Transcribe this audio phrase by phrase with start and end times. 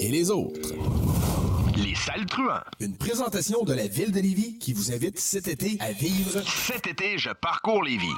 [0.00, 0.74] Et les autres.
[1.76, 2.60] Les salles truands.
[2.80, 6.86] Une présentation de la ville de Lévis qui vous invite cet été à vivre Cet
[6.86, 8.14] été, je parcours Lévis.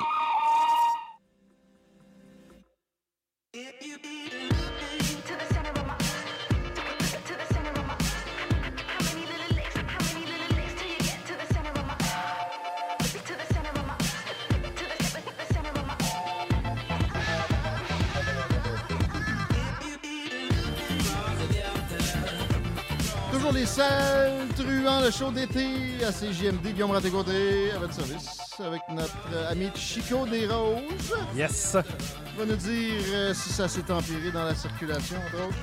[23.71, 25.65] Salles truands, le show d'été
[26.05, 26.75] à CJMD.
[26.75, 31.15] Guillaume Raté-Côté, à votre service, avec notre ami Chico des Roses.
[31.37, 31.77] Yes.
[32.35, 35.57] Il va nous dire euh, si ça s'est empiré dans la circulation, entre autres.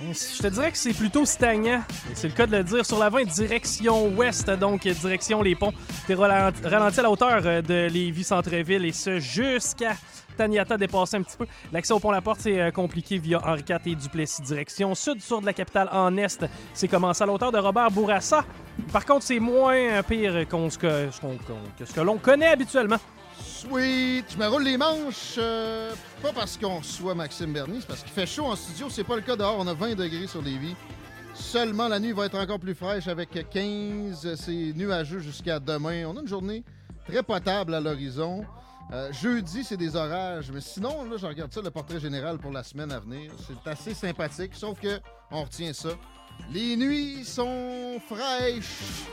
[0.00, 1.82] Je te dirais que c'est plutôt stagnant.
[2.14, 2.86] C'est le cas de le dire.
[2.86, 5.74] Sur la 20, direction ouest, donc direction les ponts.
[6.06, 9.96] T'es ralenti à la hauteur euh, de Lévis Centre-Ville et ce jusqu'à
[10.40, 11.46] Taniata dépassé un petit peu.
[11.70, 14.40] L'accès au pont La Porte, c'est euh, compliqué via Henri IV et Duplessis.
[14.40, 16.46] Direction sud sur de la capitale en est.
[16.72, 18.46] C'est commencé à la hauteur de Robert Bourassa.
[18.90, 22.96] Par contre, c'est moins euh, pire ce que, ce que l'on connaît habituellement.
[23.38, 24.32] Sweet!
[24.32, 25.92] Je me roule les manches, euh,
[26.22, 28.86] pas parce qu'on reçoit Maxime Bernier, parce qu'il fait chaud en studio.
[28.88, 30.74] C'est pas le cas dehors, on a 20 degrés sur les vies.
[31.34, 34.36] Seulement la nuit va être encore plus fraîche avec 15.
[34.36, 36.06] C'est nuageux jusqu'à demain.
[36.06, 36.64] On a une journée
[37.06, 38.46] très potable à l'horizon.
[38.92, 42.50] Euh, jeudi, c'est des orages, mais sinon, là, je regarde ça, le portrait général pour
[42.50, 43.30] la semaine à venir.
[43.46, 44.98] C'est assez sympathique, sauf que
[45.30, 45.90] on retient ça.
[46.52, 49.04] Les nuits sont fraîches.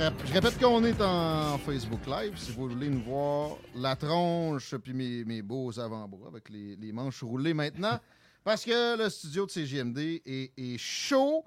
[0.00, 2.36] Je, répète qu'on est en Facebook Live.
[2.36, 6.90] Si vous voulez nous voir la tronche puis mes, mes beaux avant-bras avec les, les
[6.90, 8.00] manches roulées maintenant.
[8.42, 11.44] Parce que le studio de CGMD est chaud.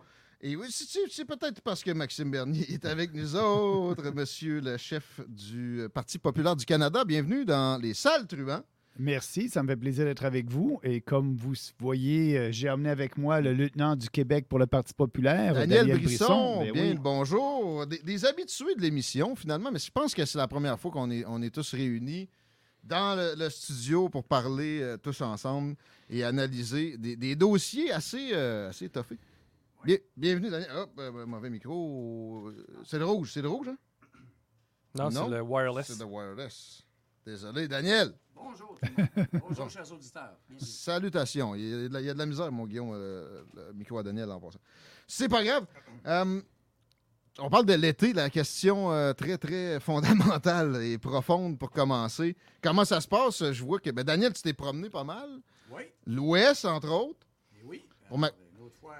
[0.48, 5.20] Et oui, c'est- peut-être parce que Maxime Bernier est avec nous autres, monsieur le chef
[5.28, 7.04] du euh, Parti populaire du Canada.
[7.04, 8.62] Bienvenue dans les salles truands.
[9.00, 10.80] Merci, ça me fait plaisir d'être avec vous.
[10.84, 14.68] Et comme vous voyez, euh, j'ai amené avec moi le lieutenant du Québec pour le
[14.68, 16.98] Parti populaire, Daniel, Brisson, Ben bien oui.
[17.02, 17.88] bonjour.
[17.88, 21.10] Des, des habitués de l'émission, finalement, mais je pense que c'est la première fois qu'on
[21.10, 22.30] est, on est tous réunis
[22.84, 25.76] dans le, le studio pour parler euh, tous ensemble
[26.08, 29.18] et analyser des, des dossiers assez, euh, assez toffés.
[29.86, 30.72] Bien- bienvenue, Daniel.
[30.76, 32.52] Hop, euh, mauvais micro.
[32.86, 33.78] C'est le rouge, c'est le rouge, hein?
[34.96, 35.88] Non, Non, c'est le wireless.
[35.88, 36.84] C'est le wireless.
[37.26, 38.14] Désolé, Daniel.
[38.34, 38.78] Bonjour.
[39.34, 40.38] Bonjour, chers auditeurs.
[40.50, 40.68] Bienvenue.
[40.70, 41.56] Salutations.
[41.56, 43.74] Il y, a de la, il y a de la misère, mon Guillaume, euh, le
[43.74, 44.60] micro à Daniel en passant.
[45.08, 45.66] C'est pas grave.
[46.06, 46.42] Euh,
[47.40, 52.36] on parle de l'été, la question euh, très, très fondamentale et profonde pour commencer.
[52.62, 53.52] Comment ça se passe?
[53.52, 55.30] Je vois que ben, Daniel, tu t'es promené pas mal.
[55.72, 57.26] Oui, L'Ouest, entre autres.
[57.60, 57.86] et oui.
[58.08, 58.96] Pour ma- L'autre fois,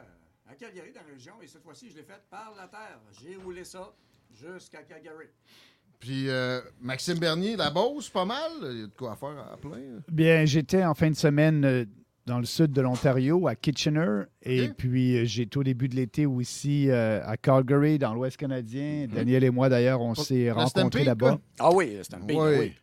[0.56, 3.00] à Calgary, dans la région, et cette fois-ci, je l'ai fait par la terre.
[3.22, 3.94] J'ai roulé ça
[4.34, 5.28] jusqu'à Calgary.
[6.00, 8.52] Puis euh, Maxime Bernier, la Beauce, pas mal?
[8.62, 10.02] Il y a de quoi faire à plein.
[10.10, 11.86] Bien, j'étais en fin de semaine euh,
[12.26, 14.24] dans le sud de l'Ontario, à Kitchener.
[14.44, 19.08] Et puis, euh, j'étais au début de l'été aussi euh, à Calgary, dans l'Ouest canadien.
[19.08, 21.40] Daniel et moi, d'ailleurs, on s'est rencontrés Stampede, là-bas.
[21.60, 22.38] Ah oui, c'est un pays.
[22.38, 22.56] Oui.
[22.60, 22.76] oui.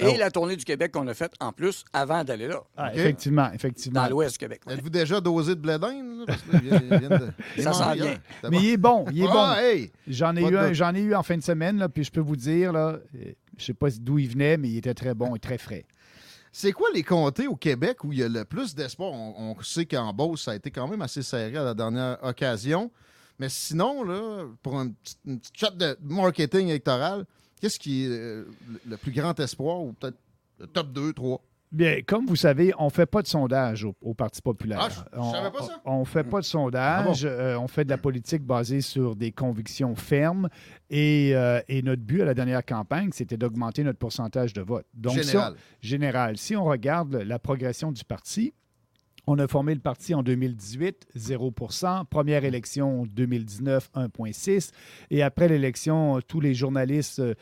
[0.00, 2.92] Et la tournée du Québec qu'on a faite en plus avant d'aller là, Ah.
[2.94, 4.02] Effectivement, effectivement.
[4.02, 4.60] dans l'ouest du Québec.
[4.68, 6.32] Êtes-vous déjà dosé de blé d'Inde, de-
[7.62, 8.04] Ça est s'en mangé vient.
[8.06, 8.18] hier.
[8.42, 8.62] C'était Mais bon.
[8.62, 9.62] il est bon, il est Ah, bon.
[9.62, 9.92] hey!
[10.08, 12.20] J'en ai, eu un- j'en ai eu en fin de semaine, là, puis je peux
[12.20, 15.36] vous dire, là, euh, je sais pas d'où il venait, mais il était très bon
[15.36, 15.84] et très frais.
[16.50, 19.12] C'est quoi les comtés au Québec où il y a le plus d'espoir?
[19.12, 22.18] On, on sait qu'en Beauce, ça a été quand même assez serré à la dernière
[22.22, 22.90] occasion.
[23.40, 27.24] Mais sinon, là, pour un petit- une petite chat de marketing électoral,
[27.60, 28.44] qu'est-ce qui est euh,
[28.86, 30.18] le- plus grand espoir ou peut-être
[30.58, 31.40] le top 2, 3?
[31.72, 34.78] Bien, comme vous savez, on ne fait pas de sondage au, au Parti populaire.
[34.80, 35.80] Ah, je- je on, savais pas ça.
[35.84, 37.24] On ne fait pas de sondage.
[37.24, 40.48] euh, on fait de la politique basée sur des convictions fermes.
[40.88, 44.86] Et, euh, et notre but à la dernière campagne, c'était d'augmenter notre pourcentage de vote.
[44.94, 45.54] Donc, Général.
[45.80, 46.36] général.
[46.36, 48.54] Si on regarde la progression du parti,
[49.26, 54.70] on a formé le parti en 2018, 0% Première élection 2019, 1,6
[55.10, 57.34] Et après l'élection, tous les journalistes euh,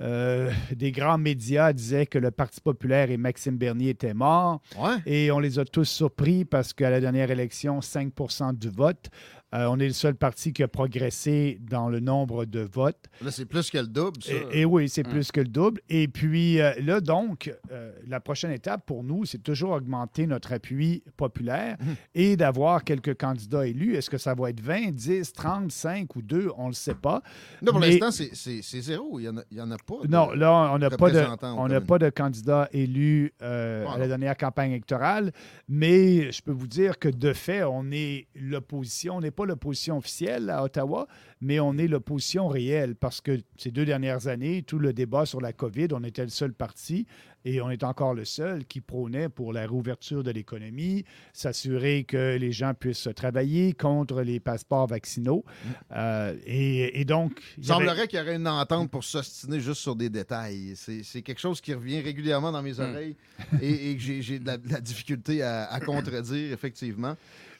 [0.00, 4.60] euh, des grands médias disaient que le Parti populaire et Maxime Bernier étaient morts.
[4.78, 4.96] Ouais.
[5.06, 9.08] Et on les a tous surpris parce qu'à la dernière élection, 5% du vote.
[9.54, 13.04] Euh, on est le seul parti qui a progressé dans le nombre de votes.
[13.22, 14.32] Là, c'est plus que le double, ça.
[14.52, 15.12] Et, et oui, c'est Hum.
[15.12, 15.80] plus que le double.
[15.88, 20.52] Et puis euh, là, donc, euh, la prochaine étape pour nous, c'est toujours augmenter notre
[20.52, 21.94] appui populaire Hum.
[22.14, 23.94] et d'avoir quelques candidats élus.
[23.96, 26.48] Est-ce que ça va être 20, 10, 30, 5 ou 2?
[26.56, 27.22] On ne le sait pas.
[27.62, 29.20] Non, pour Mais- l'instant, c'est- zéro.
[29.20, 29.94] Il n'y en, a- il y en a pas.
[30.02, 33.98] de Non, là, on n'a pas de, on pas de candidat élu euh, Ah, à
[33.98, 35.32] la dernière campagne électorale,
[35.68, 39.16] mais je peux vous dire que de fait, on est l'opposition.
[39.16, 41.06] On n'est pas l'opposition officielle à Ottawa,
[41.40, 45.40] mais on est l'opposition réelle parce que ces deux dernières années, tout le débat sur
[45.40, 47.06] la COVID, on était le seul parti
[47.46, 51.04] et on est encore le seul qui prônait pour la réouverture de l'économie,
[51.34, 55.44] s'assurer que les gens puissent travailler contre les passeports vaccinaux.
[55.92, 59.60] Euh, et, et donc, Il y avait- semblerait qu'il y aurait une entente pour s'ostiner
[59.60, 60.72] juste sur des détails.
[60.76, 63.16] C'est quelque chose qui revient régulièrement dans mes oreilles
[63.60, 67.14] et, et que j'ai de la, de la difficulté à, à contredire, effectivement.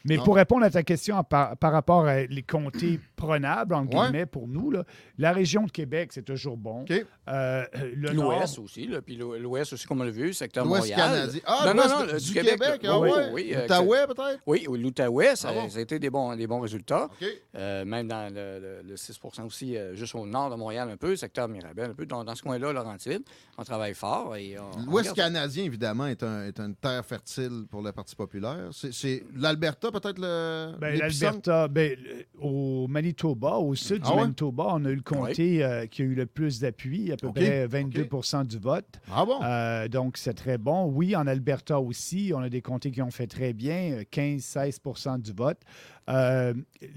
[0.05, 0.25] Mais Non.
[0.25, 4.05] pour répondre à ta question par, par rapport à les comtés prenables, entre Ouais.
[4.07, 4.85] guillemets, pour nous, là,
[5.19, 6.85] la région de Québec, c'est toujours bon.
[7.29, 7.65] Euh,
[7.95, 11.11] L'Ouest aussi, là, puis l'O- l'Ouest aussi, comme on l'a vu, secteur L'Ouest Montréal.
[11.11, 11.41] canadien.
[11.47, 12.81] Ah, non, non, du du Québec, Québec.
[12.87, 14.41] ah oui, oui, L'Outaouais, peut-être?
[14.47, 15.69] Oui, ou l'Outaouais, ça, Ah bon?
[15.71, 17.09] ça a été des bons, des bons résultats.
[17.57, 20.97] Euh, même dans le, le- le 6 aussi, euh, juste au nord de Montréal, un
[20.97, 22.05] peu, secteur Mirabel, un peu.
[22.07, 23.23] Dans, dans ce coin-là, Laurentide,
[23.57, 24.37] on travaille fort.
[24.37, 28.15] et on- on L'Ouest canadien, évidemment, est, un- est une terre fertile pour le Parti
[28.17, 28.69] populaire.
[28.73, 31.97] C'est- C'est l'Alberta, peut-être, le ben, l'Alberta, ben,
[32.41, 34.23] au Manitoba, au sud Ah du ouais?
[34.23, 37.33] Manitoba, on a eu le comté euh, qui a eu le plus d'appui, à peu
[37.33, 38.87] près 22% du vote.
[39.13, 39.41] Ah bon?
[39.43, 40.87] Euh, donc, c'est très bon.
[40.87, 45.33] Oui, en Alberta aussi, on a des comtés qui ont fait très bien, 15-16% du
[45.33, 45.61] vote.
[46.11, 46.53] Euh,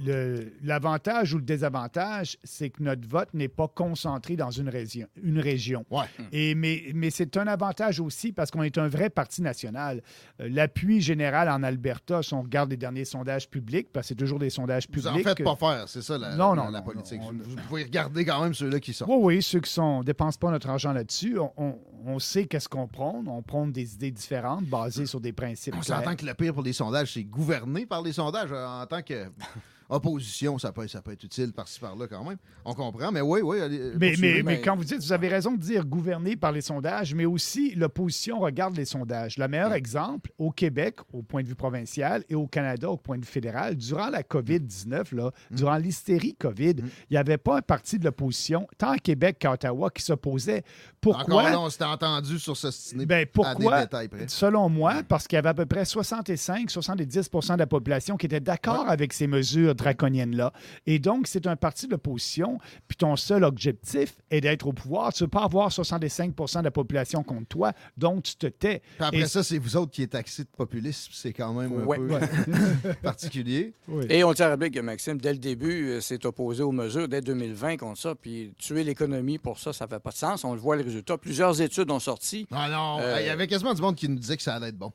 [0.05, 5.07] le- L'avantage ou le désavantage, c'est que notre vote n'est pas concentré dans une région.
[5.23, 5.85] Une région.
[5.89, 6.05] Ouais.
[6.31, 10.01] Et, mais mais c'est un avantage aussi parce qu'on est un vrai parti national.
[10.41, 14.15] Euh, L'appui général en Alberta, si on regarde les derniers sondages publics, parce que c'est
[14.15, 15.25] toujours des sondages Vous publics.
[15.25, 17.21] en faites pas faire, c'est ça la, Non, non, la politique.
[17.21, 19.05] non, vous, vous pouvez regarder quand même ceux-là qui sont.
[19.07, 21.39] Oui, oui, ceux qui sont, ne dépensent pas notre argent là-dessus.
[21.39, 23.27] On, on- on sait qu'est-ce qu'on prône.
[23.27, 26.63] On prône des idées différentes basées sur des principes On s'entend que le pire pour
[26.63, 28.49] les sondages, c'est gouverner par les sondages.
[28.51, 29.25] Euh, En tant que
[29.89, 32.37] opposition, ça peut, ça peut être utile par-ci par-là quand même.
[32.65, 33.61] On comprend, mais oui, oui.
[33.61, 36.51] allez, Mais, mais, mais mais- quand vous dites, vous avez raison de dire gouverner par
[36.51, 39.37] les sondages, mais aussi l'opposition regarde les sondages.
[39.37, 43.17] Le meilleur exemple, au Québec, au point de vue provincial, et au Canada, au point
[43.17, 47.61] de vue fédéral, durant la COVID-19, là, durant l'hystérie COVID, il n'y avait pas un
[47.61, 50.63] parti de l'opposition, tant à Québec qu'à Ottawa, qui s'opposait.
[51.11, 51.49] Encore Pourquoi?
[51.49, 53.81] là, on s'était entendu sur ce ciné Ben, à des pourquoi?
[53.81, 54.25] détails près.
[54.27, 58.39] Selon moi, parce qu'il y avait à peu près 65-70% de la population qui était
[58.39, 60.53] d'accord avec ces mesures draconiennes-là.
[60.85, 62.57] Et donc, c'est un parti de l'opposition,
[62.87, 65.13] puis ton seul objectif est d'être au pouvoir.
[65.13, 68.81] Tu ne veux pas avoir 65 de la population contre toi, donc tu te tais.
[68.97, 71.11] Puis après Et- ça, c'est vous autres qui êtes taxés de populisme.
[71.13, 71.97] C'est quand même un Ouais.
[71.97, 72.07] peu
[73.03, 73.73] particulier.
[74.09, 77.07] Et on tient à rappeler que Maxime, dès le début, euh, s'est opposé aux mesures
[77.07, 78.15] dès 2020 contre ça.
[78.15, 80.43] Puis tuer l'économie pour ça, ça fait pas de sens.
[80.43, 81.17] On le voit, les résultats.
[81.17, 82.47] Plusieurs études ont sorti.
[82.51, 84.69] Ah non, Euh, il y avait quasiment du monde qui nous disait que ça allait
[84.69, 84.91] être bon.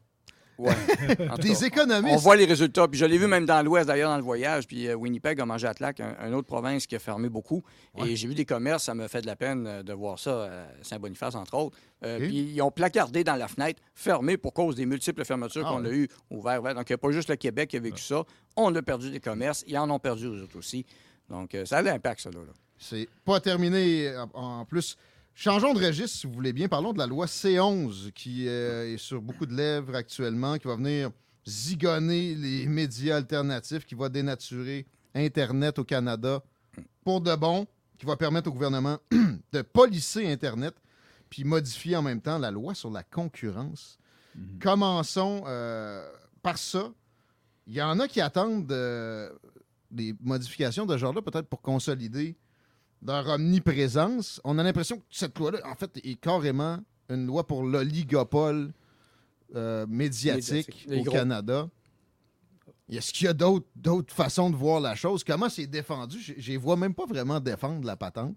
[0.58, 0.74] Ouais.
[1.40, 2.14] Des cas, économistes.
[2.14, 2.86] On voit les résultats.
[2.86, 4.66] Puis je l'ai vu même dans l'Ouest, d'ailleurs, dans le voyage.
[4.66, 7.62] Puis euh, Winnipeg a mangé à Tlac, un, un autre province qui a fermé beaucoup.
[8.04, 10.66] Et j'ai vu des commerces, ça me fait de la peine euh, de voir ça,
[10.82, 11.76] Saint-Boniface, entre autres.
[12.04, 12.18] Euh.
[12.18, 15.84] Puis ils ont placardé dans la fenêtre, fermé pour cause des multiples fermetures Ah qu'on
[15.84, 16.74] a eues, ouvert, ouvert.
[16.74, 18.22] Donc il n'y a pas juste le Québec qui a vécu ça.
[18.54, 19.64] On a perdu des commerces.
[19.66, 20.84] Ils en ont perdu aux autres aussi.
[21.30, 22.40] Donc euh, ça a l'impact, ça, là.
[22.40, 22.52] là.
[22.78, 24.96] C'est pas terminé en plus.
[25.34, 26.68] Changeons de registre, si vous voulez bien.
[26.68, 30.76] Parlons de la loi C11 qui euh, est sur beaucoup de lèvres actuellement, qui va
[30.76, 31.10] venir
[31.46, 36.42] zigonner les médias alternatifs, qui va dénaturer Internet au Canada
[37.04, 37.66] pour de bon,
[37.98, 38.98] qui va permettre au gouvernement
[39.52, 40.74] de policer Internet,
[41.30, 43.98] puis modifier en même temps la loi sur la concurrence.
[44.60, 46.08] Commençons euh,
[46.42, 46.92] par ça.
[47.66, 49.30] Il y en a qui attendent euh,
[49.90, 52.36] des modifications de ce genre-là, peut-être pour consolider
[53.06, 54.40] leur omniprésence.
[54.44, 56.78] On a l'impression que cette loi-là, en fait, est carrément
[57.08, 58.72] une loi pour l'oligopole
[59.54, 61.02] euh, médiatique au.
[61.10, 61.68] Canada.
[62.90, 65.24] Est-ce qu'il y a d'autres d'autres façons de voir la chose?
[65.24, 66.18] Comment c'est défendu?
[66.20, 68.36] Je les vois même pas vraiment défendre la patente.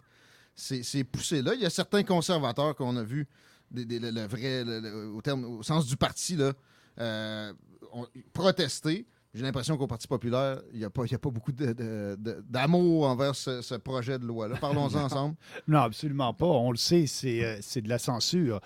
[0.56, 1.54] C'est c'est poussé là.
[1.56, 3.28] Il y a certains conservateurs qu'on a vus
[3.72, 6.54] des- des- le, le vrai, le- au, terme, au sens du parti, là,
[7.00, 7.54] euh,
[7.92, 9.06] ont protesté.
[9.36, 13.76] J'ai l'impression qu'au Parti populaire, il n'y a, a pas beaucoup d'amour envers ce, ce
[13.76, 14.56] projet de loi-là.
[14.60, 15.36] Parlons-en ensemble.
[15.68, 16.46] Non, absolument pas.
[16.46, 18.62] On le sait, c'est euh, de la censure.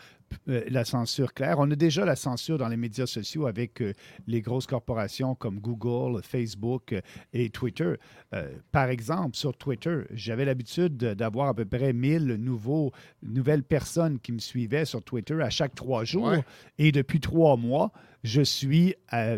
[0.47, 1.55] Euh, la censure claire.
[1.57, 3.93] On a déjà la censure dans les médias sociaux avec euh,
[4.27, 7.01] les grosses corporations comme Google, Facebook euh,
[7.33, 7.95] et Twitter.
[8.35, 12.91] Euh, par exemple, sur Twitter, j'avais l'habitude de- d'avoir à peu près 1000 nouveaux,
[13.23, 16.27] nouvelles personnes qui me suivaient sur Twitter à chaque trois jours.
[16.27, 16.43] Ouais.
[16.77, 17.91] Et depuis trois mois,
[18.23, 19.37] je suis à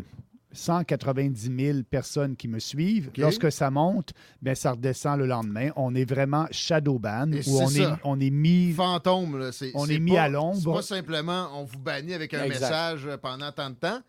[0.53, 3.11] 190 000 personnes qui me suivent.
[3.17, 5.69] Lorsque ça monte, ben, ça redescend le lendemain.
[5.75, 7.99] On est vraiment shadow ban, Et où c'est on est, ça.
[8.03, 10.57] on est mis Fantôme, là, On est mis pas- à l'ombre.
[10.81, 12.61] C'est pas simplement on vous bannit avec un Exact.
[12.61, 13.99] message pendant tant de temps,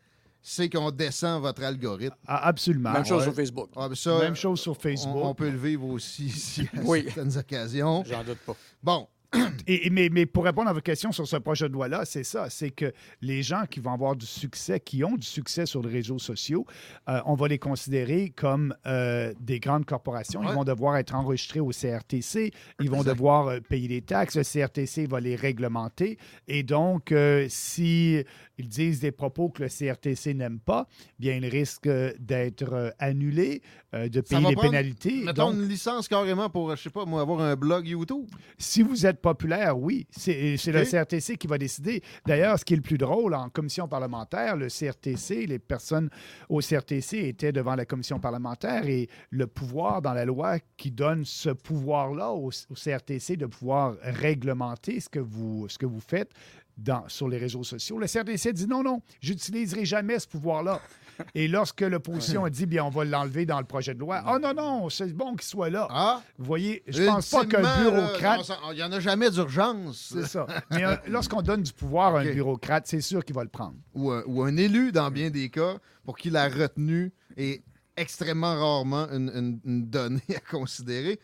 [0.45, 2.17] c'est qu'on descend votre algorithme.
[2.27, 2.93] Ah, absolument.
[2.93, 3.25] Même chose ouais.
[3.25, 3.69] sur Facebook.
[3.77, 5.17] Ah, ça, Même chose sur on, Facebook.
[5.25, 7.05] on peut le vivre aussi ici à Oui.
[7.07, 8.03] certaines occasions.
[8.05, 8.57] J'en doute pas.
[8.83, 9.07] Bon,
[9.67, 12.25] Et, et- mais, mais pour répondre à votre question sur ce projet de loi-là, c'est
[12.25, 12.51] ça.
[12.51, 15.89] C'est que les gens qui vont avoir du succès, qui ont du succès sur les
[15.91, 16.67] réseaux sociaux,
[17.09, 20.41] euh, on va les considérer comme euh, des grandes corporations.
[20.41, 20.47] Ouais.
[20.51, 22.51] Ils vont devoir être enregistrés au CRTC.
[22.81, 23.13] Ils vont Exact.
[23.15, 24.37] devoir euh, payer des taxes.
[24.37, 26.19] Le CRTC va les réglementer.
[26.49, 28.23] Et donc, euh, si
[28.59, 30.89] ils disent des propos que le CRTC n'aime pas,
[31.21, 33.63] bien, ils risquent d'être annulés,
[33.93, 35.23] de payer des pénalités.
[35.25, 38.27] mettons Donc, une licence carrément pour, je sais pas, moi, avoir un blog YouTube.
[38.59, 40.07] Si vous êtes populaire, oui.
[40.11, 40.83] C'est le.
[40.83, 42.03] CRTC qui va décider.
[42.27, 46.11] D'ailleurs, ce qui est le plus drôle, en commission parlementaire, le CRTC, les personnes
[46.49, 51.25] au CRTC étaient devant la commission parlementaire et le pouvoir dans la loi qui donne
[51.25, 56.33] ce pouvoir-là au, au CRTC de pouvoir réglementer ce que vous, ce que vous faites
[56.77, 57.99] dans, sur les réseaux sociaux.
[57.99, 60.81] Le CRTC dit non, non, j'utiliserai jamais ce pouvoir-là.
[61.35, 64.39] Et lorsque l'opposition a dit, bien, on va l'enlever dans le projet de loi, oh
[64.39, 65.87] non, non, c'est bon qu'il soit là.
[65.91, 68.51] Ah, Vous voyez, je pense pas qu'un là, bureaucrate.
[68.71, 70.11] Il n'y en a jamais d'urgence.
[70.15, 70.47] C'est ça.
[70.71, 73.75] Mais euh, lorsqu'on donne du pouvoir à un bureaucrate, c'est sûr qu'il va le prendre.
[73.95, 77.63] Ou un, ou un élu, dans bien des cas, pour qui la retenue est
[77.97, 81.21] extrêmement rarement une, une- une donnée à considérer.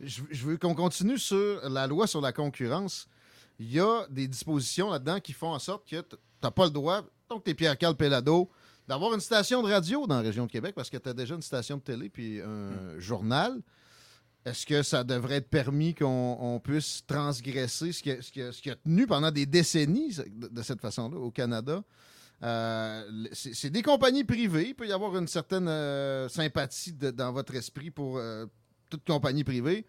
[0.00, 3.06] Je, je veux qu'on continue sur la loi sur la concurrence.
[3.58, 6.70] Il y a des dispositions là-dedans qui font en sorte que tu n'as pas le
[6.70, 8.50] droit, donc tu es Pierre-Carl Pellado,
[8.88, 11.34] d'avoir une station de radio dans la région de Québec parce que tu as déjà
[11.34, 13.60] une station de télé puis un journal.
[14.44, 18.42] Est-ce que ça devrait être permis qu'on on puisse transgresser ce qui, a, ce qui
[18.42, 21.82] a- ce qui a tenu pendant des décennies de, de cette façon-là au Canada?
[22.42, 24.70] Euh, c'est des compagnies privées.
[24.70, 28.46] Il peut y avoir une certaine euh, sympathie de- dans votre esprit pour euh,
[28.90, 29.86] toute compagnie privée.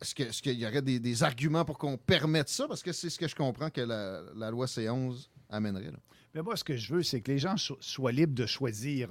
[0.00, 2.66] Est-ce qu'il y aurait des, des arguments pour qu'on permette ça?
[2.66, 5.90] Parce que c'est ce que je comprends que la, la loi C11 amènerait.
[5.92, 5.98] là.
[6.34, 9.10] Mais moi, ce que je veux, c'est que les gens so- soient libres de choisir,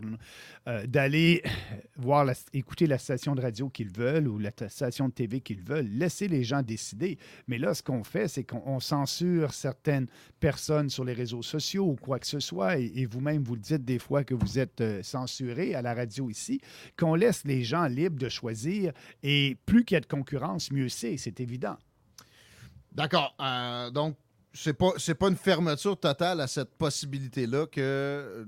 [0.67, 1.41] euh, d'aller
[1.97, 5.61] voir, écouter la station de radio qu'ils veulent ou la ta- station de TV qu'ils
[5.63, 5.87] veulent.
[5.89, 7.17] Laissez les gens décider.
[7.47, 10.07] Mais là, ce qu'on fait, c'est qu'on on censure certaines
[10.39, 12.77] personnes sur les réseaux sociaux ou quoi que ce soit.
[12.77, 15.93] Et, et vous-même, vous le dites des fois que vous êtes euh, censuré à la
[15.95, 16.61] radio ici,
[16.97, 18.93] qu'on laisse les gens libres de choisir.
[19.23, 21.17] Et plus qu'il y a de concurrence, mieux c'est.
[21.17, 21.77] C'est évident.
[22.93, 23.35] D'accord.
[23.41, 24.15] Euh, donc,
[24.59, 28.45] c'est pas, c'est pas une fermeture totale à cette possibilité-là que euh,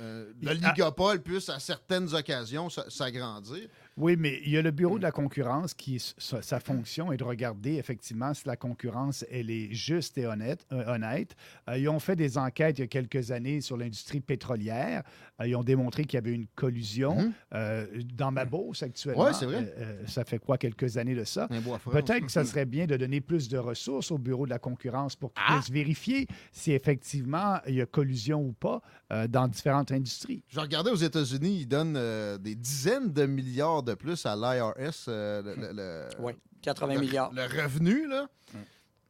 [0.00, 3.68] euh, l'oligopole puisse, à certaines occasions, s'agrandir.
[4.00, 7.16] Oui, mais il y a le bureau de la concurrence qui, sa, sa fonction est
[7.16, 10.64] de regarder effectivement si la concurrence, elle est juste et honnête.
[10.72, 11.34] euh, honnête.
[11.68, 15.02] Euh, ils ont fait des enquêtes il y a quelques années sur l'industrie pétrolière.
[15.40, 17.16] Euh, ils ont démontré qu'il y avait une collusion.
[17.16, 17.32] Mhm.
[17.54, 19.74] Euh, dans ma bourse actuellement, Ouais, c'est vrai.
[20.06, 21.48] ça fait quoi, quelques années de ça?
[21.90, 25.16] Peut-être que ça serait bien de donner plus de ressources au bureau de la concurrence
[25.16, 25.54] pour qu'ils Ah!
[25.56, 28.80] puissent vérifier si effectivement il y a collusion ou pas
[29.28, 30.42] dans différentes industries.
[30.48, 31.98] Je regardais aux États-Unis, ils donnent
[32.38, 37.00] des dizaines de milliards de plus à l'IRS, euh, le, le- le- Oui, 80 le-
[37.00, 37.32] milliards.
[37.32, 38.06] le revenu.
[38.08, 38.28] Là.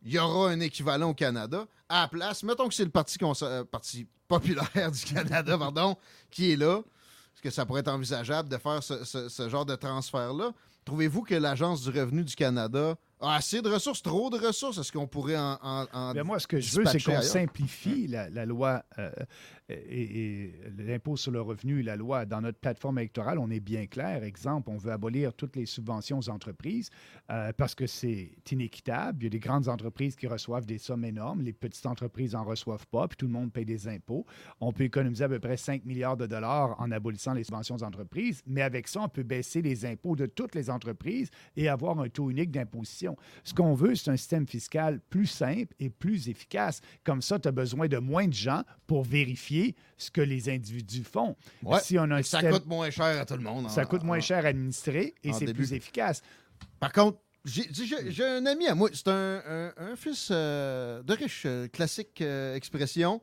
[0.02, 1.66] Il y aura un équivalent au Canada.
[1.88, 5.96] À la place, mettons que c'est le Parti, euh, parti populaire du Canada pardon,
[6.30, 6.78] qui est là.
[7.34, 10.52] Est-ce que ça pourrait être envisageable de faire ce, ce- ce genre de transfert-là?
[10.84, 14.78] Trouvez-vous que l'Agence du revenu du Canada assez de ressources, trop de ressources?
[14.78, 18.06] Est-ce qu'on pourrait en, en- en Ben, moi, ce que je veux, c'est qu'on simplifie
[18.06, 19.10] la, la loi euh,
[19.68, 22.24] et, et l'impôt sur le revenu, la loi.
[22.24, 24.22] Dans notre plateforme électorale, on est bien clair.
[24.24, 26.90] Exemple, on veut abolir toutes les subventions aux entreprises
[27.30, 29.18] euh, parce que c'est inéquitable.
[29.20, 31.42] Il y a des grandes entreprises qui reçoivent des sommes énormes.
[31.42, 34.24] Les petites entreprises n'en reçoivent pas, puis tout le monde paye des impôts.
[34.60, 37.82] On peut économiser à peu près 5 milliards de dollars en abolissant les subventions aux
[37.84, 41.98] entreprises, mais avec ça, on peut baisser les impôts de toutes les entreprises et avoir
[42.00, 43.07] un taux unique d'imposition.
[43.44, 46.80] Ce qu'on veut, c'est un système fiscal plus simple et plus efficace.
[47.04, 51.04] Comme ça, tu as besoin de moins de gens pour vérifier ce que les individus
[51.04, 51.36] font.
[51.62, 51.80] Ouais.
[51.80, 53.70] Si on a un ça système- coûte moins cher à tout le monde.
[53.70, 56.22] ça en- coûte moins cher à administrer et c'est plus efficace.
[56.80, 61.44] Par contre, J'ai un ami à moi, c'est un, un- un fils euh, de riche,
[61.46, 63.22] euh, classique euh, expression.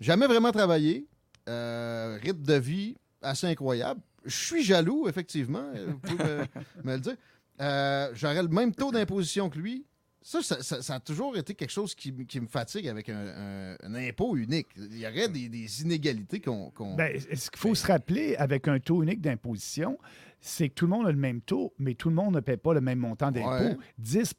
[0.00, 1.06] Jamais vraiment travaillé.
[1.48, 4.00] euh, rythme de vie assez incroyable.
[4.24, 6.44] Je suis jaloux, effectivement, vous pouvez me,
[6.84, 7.16] me le dire.
[7.60, 9.86] Euh, J'aurais le même taux d'imposition que lui.
[10.26, 14.36] Ça, ça, a toujours été quelque chose qui, qui me fatigue avec un, un- impôt
[14.38, 14.68] unique.
[14.74, 16.70] Il y aurait des, inégalités qu'on.
[16.70, 19.98] qu'on- Ben, ce qu'il faut se rappeler avec un taux unique d'imposition,
[20.46, 22.58] c'est que tout le monde a le même taux, mais tout le monde ne paie
[22.58, 23.48] pas le même montant d'impôt.
[23.48, 23.78] Ouais.
[23.98, 24.34] 10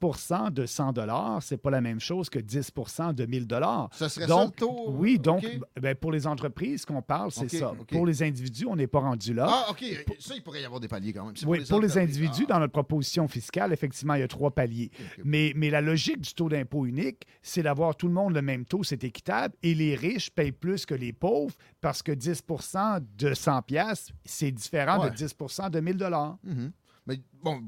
[0.52, 0.94] de 100
[1.42, 3.48] c'est pas la même chose que 10% de 1000
[3.92, 4.92] Ça serait donc, ça le taux?
[4.92, 5.60] Oui, donc, OK.
[5.82, 7.74] ben, pour les entreprises, ce qu'on parle, c'est ça.
[7.90, 9.48] Pour les individus, on n'est pas rendu là.
[9.50, 9.84] Ah, OK.
[10.20, 11.34] Ça, il pourrait y avoir des paliers quand même.
[11.48, 12.54] Oui, pour les individus, Ah.
[12.54, 14.92] dans notre proposition fiscale, effectivement, il y a trois paliers.
[15.24, 18.66] Mais, mais la logique du taux d'impôt unique, c'est d'avoir tout le monde le même
[18.66, 23.36] taux, c'est équitable, et les riches payent plus que les pauvres parce que 10% de
[23.36, 25.12] 100 pièces, c'est différent Ouais.
[25.12, 26.36] de 10% de 1000 dollars.
[26.44, 26.72] Mhm.
[27.06, 27.62] Mais bon,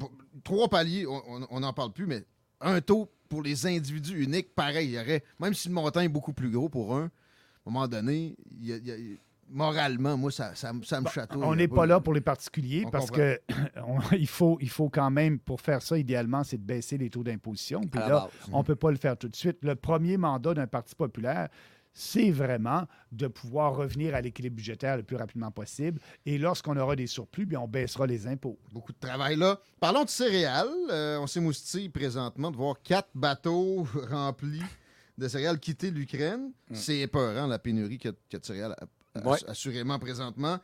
[0.44, 2.26] trois paliers, on n'en parle plus, mais
[2.60, 4.88] un taux pour les individus uniques, pareil.
[4.88, 7.06] Il y aurait, même si le montant est beaucoup plus gros pour un, à
[7.68, 9.18] un moment donné, il y a- il y a-
[9.50, 11.44] moralement, moi, ça, ça, me- ça me chatouille.
[11.44, 13.12] On n'est pas là pour les particuliers On parce
[13.88, 17.12] on- il, faut, il faut quand même, pour faire ça, idéalement, c'est de baisser les
[17.12, 17.82] taux d'imposition.
[17.82, 18.30] Puis là, base.
[18.52, 19.60] on ne peut pas le faire tout de suite.
[19.62, 21.50] Le premier mandat d'un parti populaire,
[22.00, 26.00] c'est vraiment de pouvoir revenir à l'équilibre budgétaire le plus rapidement possible.
[26.28, 28.60] Et lorsqu'on aura des surplus, bien, on baissera les impôts.
[28.72, 29.60] Beaucoup de travail là.
[29.80, 30.68] Parlons de céréales.
[30.92, 34.62] Euh, on s'émoustille présentement de voir quatre bateaux remplis
[35.18, 36.52] de céréales quitter l'Ukraine.
[36.72, 38.76] C'est épeurant, la pénurie qu'il y a- qu'il y a de céréales,
[39.26, 39.40] Ouais.
[39.48, 40.60] assurément présentement.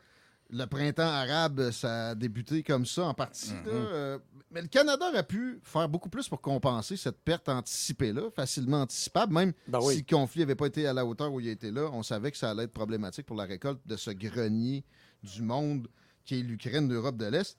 [0.56, 3.52] Le printemps arabe, ça a débuté comme ça en partie.
[3.66, 3.72] là.
[3.72, 4.20] Euh,
[4.52, 9.34] mais le Canada aurait pu faire beaucoup plus pour compenser cette perte anticipée-là, facilement anticipable.
[9.34, 9.96] Même Ben oui.
[9.96, 12.04] si le conflit n'avait pas été à la hauteur où il a été là, on
[12.04, 14.86] savait que ça allait être problématique pour la récolte de ce grenier
[15.24, 15.88] du monde
[16.24, 17.58] qui est l'Ukraine, l'Europe de l'Est.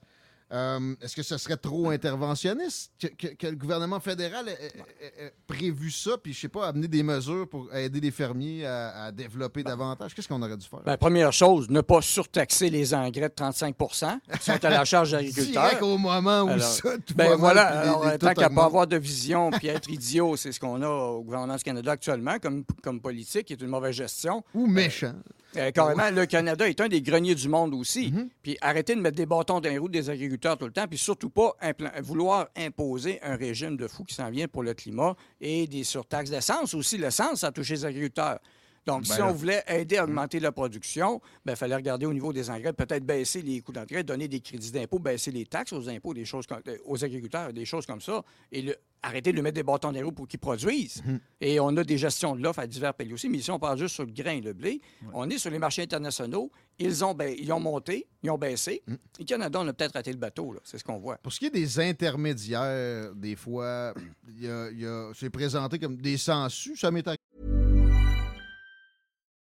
[0.51, 5.05] Euh, Est-ce que ce serait trop interventionniste que, que- que le gouvernement fédéral ait, ait-
[5.05, 8.63] ait- ait prévu ça, puis je sais pas, amener des mesures pour aider les fermiers
[8.65, 10.13] à, à développer davantage?
[10.13, 10.81] Qu'est-ce qu'on aurait dû faire?
[10.85, 15.11] Ben, première chose, ne pas surtaxer les engrais de 35% qui sont à la charge
[15.11, 15.87] des Direct agriculteurs.
[15.89, 18.85] au moment où Alors, ça, tout Ben voilà, les- alors, les- tant qu'à pas avoir
[18.85, 22.63] de vision puis être idiot, c'est ce qu'on a au gouvernement du Canada actuellement comme,
[22.83, 24.43] comme politique, qui est une mauvaise gestion.
[24.53, 25.07] Ou méchant.
[25.07, 25.31] Euh,
[25.73, 28.11] carrément, le Canada est un des greniers du monde aussi.
[28.11, 28.27] Mm-hmm.
[28.41, 30.97] Puis arrêtez de mettre des bâtons dans les roues des agriculteurs tout le temps, puis
[30.97, 31.55] surtout pas
[32.01, 36.29] vouloir imposer un régime de fou qui s'en vient pour le climat et des surtaxes
[36.29, 36.97] d'essence aussi.
[36.97, 38.39] L'essence, ça a touché les agriculteurs.
[38.85, 39.27] Donc, Ben si là.
[39.29, 43.03] on voulait aider à augmenter la production, il fallait regarder au niveau des engrais, peut-être
[43.05, 46.45] baisser les coûts d'engrais, donner des crédits d'impôt, baisser les taxes aux impôts, des choses
[46.45, 49.63] comme- euh, aux agriculteurs, des choses comme ça, et le- arrêter de lui mettre des
[49.63, 51.03] bâtons dans les roues pour qu'ils produisent.
[51.05, 51.19] Mhm.
[51.41, 53.77] Et on a des gestions de l'offre à divers pays aussi, mais ici, on parle
[53.77, 54.81] juste sur le grain et le blé.
[55.13, 56.51] On est sur les marchés internationaux.
[56.79, 58.81] Ils ont, ba- ils ont monté, ils ont baissé.
[58.87, 58.93] Mhm.
[58.95, 60.59] Et le Canada, on a peut-être raté le bateau, là.
[60.63, 61.17] c'est ce qu'on voit.
[61.17, 63.93] Pour ce qui est des intermédiaires, des fois,
[64.27, 66.75] il y a- c'est présenté comme des sangsues.
[66.75, 67.19] Ça m'est arrivé.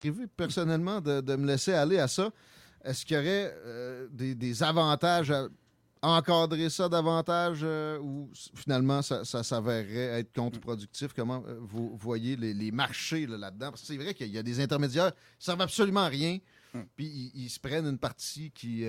[0.00, 2.30] Prévu personnellement de, de me laisser aller à ça.
[2.82, 5.48] Est-ce qu'il y aurait euh, des, des avantages à
[6.02, 11.12] encadrer ça davantage euh, ou finalement ça, ça s'avérerait être contre-productif?
[11.14, 13.70] Comment euh, vous voyez les, les marchés là, là-dedans?
[13.70, 16.38] Parce que c'est vrai qu'il y a des intermédiaires qui servent absolument à rien,
[16.96, 18.86] puis ils, ils se prennent une partie qui,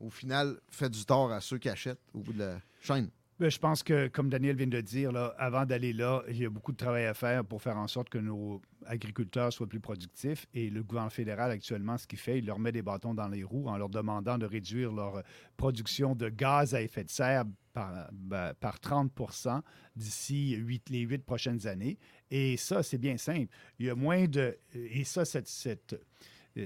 [0.00, 3.10] au final, fait du tort à ceux qui achètent au bout de la chaîne.
[3.40, 6.46] Ben, je pense que, comme Daniel vient de dire, là, avant d'aller là, il y
[6.46, 9.80] a beaucoup de travail à faire pour faire en sorte que nos agriculteurs soient plus
[9.80, 10.46] productifs.
[10.54, 13.42] Et le gouvernement fédéral, actuellement, ce qu'il fait, il leur met des bâtons dans les
[13.42, 15.24] roues en leur demandant de réduire leur
[15.56, 19.62] production de gaz à effet de serre par, ben, par 30%
[19.96, 20.56] d'ici
[20.90, 21.98] les huit prochaines années.
[22.30, 23.52] Et ça, c'est bien simple.
[23.80, 24.56] Il y a moins de...
[24.74, 25.96] Et ça, cette...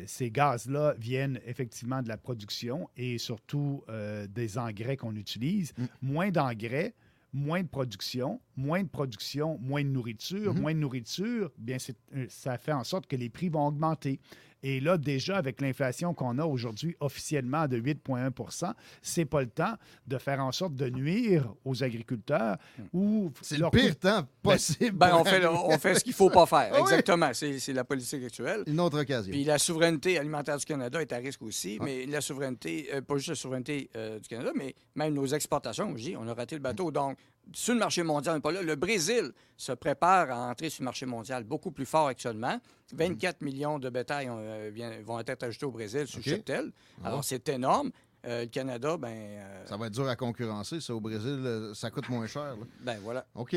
[0.07, 5.73] ces gaz-là viennent effectivement de la production et surtout euh, des engrais qu'on utilise.
[5.77, 5.85] Mm.
[6.03, 6.95] Moins d'engrais,
[7.33, 10.61] moins de production, moins de production, moins de nourriture, Mhm.
[10.61, 11.77] moins de nourriture, bien
[12.17, 14.19] euh, ça fait en sorte que les prix vont augmenter.
[14.65, 19.75] Et là, déjà, avec l'inflation qu'on a aujourd'hui officiellement de 8,1% c'est pas le temps
[20.09, 22.57] de faire en sorte de nuire aux agriculteurs
[22.93, 24.97] ou C'est le pire coût- temps possible.
[24.97, 26.71] Ben, on, fait, on fait ce qu'il ne faut pas faire.
[26.75, 26.81] Oui.
[26.81, 27.31] Exactement.
[27.35, 28.65] C'est c'est la politique actuelle.
[28.67, 29.31] Une autre occasion.
[29.31, 33.17] Puis la souveraineté alimentaire du Canada est à risque aussi, mais la souveraineté, euh, pas
[33.17, 36.57] juste la souveraineté euh, du Canada, mais même nos exportations, je dis, on a raté
[36.57, 36.91] le bateau.
[36.91, 37.17] Donc,
[37.53, 38.63] sur le marché mondial, on n'est pas là.
[38.63, 42.61] Le Brésil se prépare à entrer sur le marché mondial beaucoup plus fort actuellement.
[42.93, 44.71] 24 millions de bétail ont, euh,
[45.05, 46.25] vont être ajoutés au Brésil sous OK.
[46.25, 46.73] cheptel.
[47.03, 47.09] Ah.
[47.09, 47.91] Alors, c'est énorme.
[48.27, 50.95] Euh, le Canada, ben, euh, Ça va être dur à concurrencer, ça.
[50.95, 52.57] Au Brésil, ça coûte moins cher.
[52.57, 52.65] là.
[52.81, 53.27] ben voilà.
[53.35, 53.57] OK.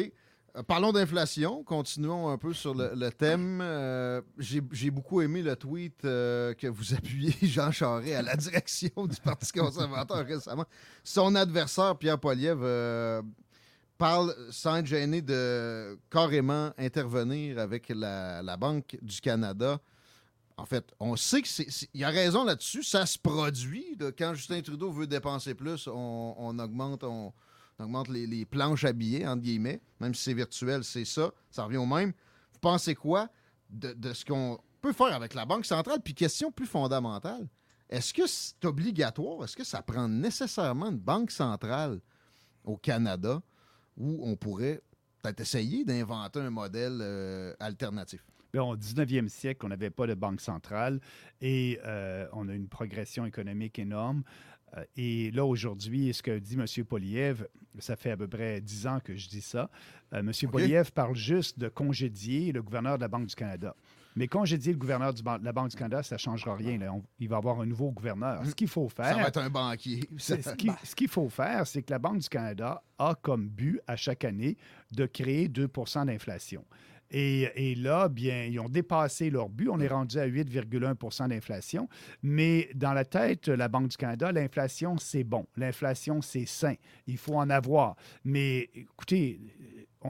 [0.67, 1.63] Parlons d'inflation.
[1.63, 3.59] Continuons un peu sur le, le thème.
[3.61, 9.07] Euh, J'ai beaucoup aimé le tweet euh, que vous appuyez Jean Charest à la direction
[9.07, 10.65] du Parti conservateur récemment.
[11.05, 13.21] Son adversaire, Pierre Poilievre, euh,
[14.01, 19.79] parle sans être gêné de carrément intervenir avec la, Banque du Canada.
[20.57, 22.81] En fait, on sait qu'il y a raison là-dessus.
[22.81, 23.95] Ça se produit.
[24.17, 27.31] Quand Justin Trudeau veut dépenser plus, on, augmente, on,
[27.77, 29.79] augmente les, planches à billets, entre guillemets.
[29.99, 31.31] Même si c'est virtuel, c'est ça.
[31.51, 32.11] Ça revient au même.
[32.53, 33.29] Vous pensez quoi
[33.69, 35.99] de ce qu'on peut faire avec la Banque centrale?
[36.03, 37.47] Puis question plus fondamentale,
[37.87, 39.43] est-ce que c'est obligatoire?
[39.43, 42.01] Est-ce que ça prend nécessairement une banque centrale
[42.63, 43.43] au Canada
[43.97, 44.81] où on pourrait
[45.21, 48.23] peut-être essayer d'inventer un modèle euh, alternatif?
[48.53, 50.99] Bien, au 19e siècle, on n'avait pas de banque centrale
[51.39, 54.23] et euh, on a une progression économique énorme.
[54.75, 56.85] Euh, et là, aujourd'hui, ce que dit M.
[56.85, 57.47] Poliev,
[57.79, 59.69] ça fait à peu près dix ans que je dis ça.
[60.11, 60.31] M.
[60.51, 63.75] Poliev parle juste de congédier le gouverneur de la Banque du Canada.
[64.15, 66.77] Mais congédier le gouverneur du ban- de la Banque du Canada, ça ne changera rien.
[66.77, 66.93] là.
[66.93, 68.45] On- il va y avoir un nouveau gouverneur.
[68.45, 69.15] Ce qu'il faut faire.
[69.15, 70.03] Ça va être un banquier.
[70.17, 73.47] C'est- Ce qui- ce qu'il faut faire, c'est que la Banque du Canada a comme
[73.47, 74.57] but à chaque année
[74.91, 76.65] de créer 2% d'inflation.
[77.13, 79.67] Et, et là, bien, ils ont dépassé leur but.
[79.67, 81.89] On est rendu à 8,1% d'inflation.
[82.23, 85.45] Mais dans la tête de la Banque du Canada, l'inflation, c'est bon.
[85.57, 86.75] L'inflation, c'est sain.
[87.07, 87.97] Il faut en avoir.
[88.23, 89.41] Mais écoutez,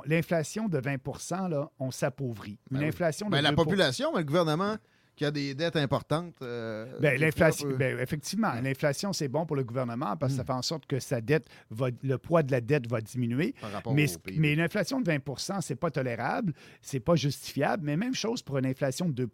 [0.05, 2.59] l'inflation de 20% là, on s'appauvrit.
[2.71, 2.87] Une Ben oui.
[3.29, 4.77] de Ben, la 2 population, mais le gouvernement
[5.15, 6.35] qui a des dettes importantes.
[6.41, 10.53] euh, Ben, l'inflation, ben, effectivement, l'inflation, c'est bon pour le gouvernement parce que ça fait
[10.53, 13.53] en sorte que sa dette va, le poids de la dette va diminuer.
[13.61, 14.07] par Mais,
[14.53, 18.65] une inflation de 20% c'est pas tolérable, c'est pas justifiable, mais même chose pour une
[18.65, 19.29] inflation de 2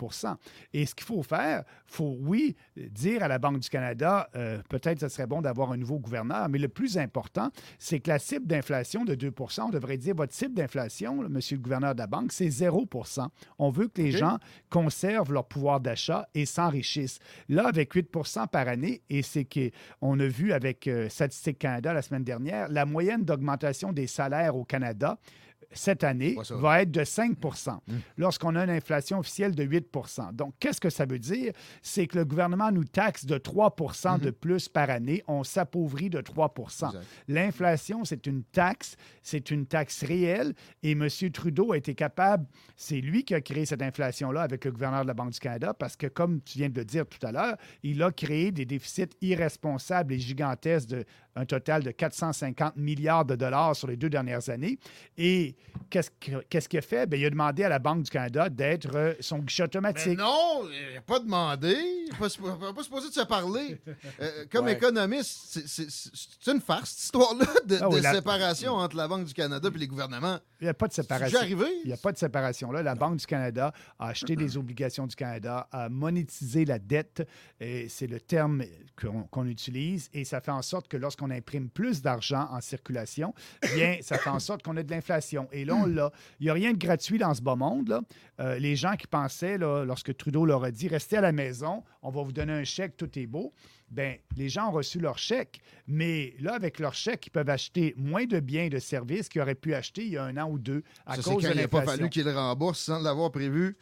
[0.74, 5.00] Et ce qu'il faut faire, faut, oui, dire à la Banque du Canada, euh, peut-être
[5.00, 8.48] ce serait bon d'avoir un nouveau gouverneur, mais le plus important, c'est que la cible
[8.48, 12.32] d'inflation de 2 on devrait dire votre cible d'inflation, monsieur le gouverneur de la Banque,
[12.32, 12.88] c'est 0
[13.60, 14.38] On veut que les gens
[14.70, 17.20] conservent leur pouvoir d'achat et s'enrichissent.
[17.50, 22.02] Là, avec 8% par année, et c'est qu'on a vu avec euh, Statistique Canada la
[22.02, 25.18] semaine dernière, la moyenne d'augmentation des salaires au Canada
[25.72, 27.94] cette année va être de 5 Mmh.
[28.18, 31.54] lorsqu'on a une inflation officielle de 8% Donc, qu'est-ce que ça veut dire?
[31.82, 35.24] C'est que le gouvernement nous taxe de 3% de plus par année.
[35.28, 36.98] On s'appauvrit de 3 Exact.
[37.28, 40.54] L'inflation, c'est une taxe, c'est une taxe réelle
[40.84, 41.08] et M.
[41.34, 45.08] Trudeau a été capable, c'est lui qui a créé cette inflation-là avec le gouverneur de
[45.08, 47.58] la Banque du Canada parce que, comme tu viens de le dire tout à l'heure,
[47.84, 51.06] il a créé des déficits irresponsables et gigantesques de
[51.38, 54.80] un total de 450 milliards de dollars sur les deux dernières années.
[55.18, 55.56] Et
[55.90, 57.06] qu'est-ce que- qu'est-ce qu'il a fait?
[57.08, 60.18] Bien, il a demandé à la Banque du Canada d'être euh, son guichet Mais automatique.
[60.18, 61.76] non, il n'a pas demandé.
[61.78, 63.80] Il n'est pas, pas supposé de se parler.
[64.20, 64.74] Euh, comme Ouais.
[64.74, 69.26] économiste, c'est- une farce, cette histoire-là, de, Ah oui, de la- séparation entre la Banque
[69.26, 70.40] du Canada et les gouvernements.
[70.60, 71.40] Il n'y a pas de séparation.
[71.40, 71.66] arrivé?
[71.84, 72.82] Il n'y a pas de séparation là.
[72.82, 77.28] La Banque du Canada a acheté des obligations du Canada, a monétisé la dette,
[77.60, 78.64] et c'est le terme
[79.00, 83.34] qu'on qu'on utilise, et ça fait en sorte que lorsqu'on imprime plus d'argent en circulation,
[83.76, 85.48] bien, ça fait en sorte qu'on a de l'inflation.
[85.52, 86.12] Et là, on l'a.
[86.40, 87.90] Il n'y a rien de gratuit dans ce bas monde.
[87.90, 88.02] Là.
[88.40, 91.84] Euh, les gens qui pensaient, là, lorsque Trudeau leur a dit, restez à la maison,
[92.02, 93.54] on va vous donner un chèque, tout est beau.
[93.90, 97.94] Bien, les gens ont reçu leur chèque, mais là, avec leur chèque, ils peuvent acheter
[97.96, 100.50] moins de biens et de services qu'ils auraient pu acheter il y a un an
[100.50, 101.98] ou deux à Ça, cause quand de il n'a pas l'inflation.
[102.00, 103.78] fallu qu'il le rembourse sans l'avoir prévu.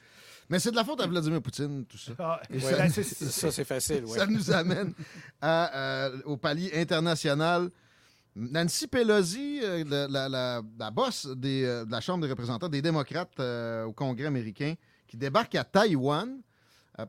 [0.49, 2.11] Mais c'est de la faute à Vladimir Poutine, tout ça.
[2.19, 4.17] Ah, ça- c'est- c'est- Ça, c'est facile, oui.
[4.17, 4.93] Ça nous amène
[5.41, 5.75] à,
[6.07, 7.69] euh, au palier international.
[8.35, 12.67] Nancy Pelosi, euh, la, la, la- la boss des, euh, de la Chambre des représentants
[12.69, 14.73] des démocrates euh, au Congrès américain,
[15.07, 16.41] qui débarque à Taïwan.
[16.99, 17.05] Euh,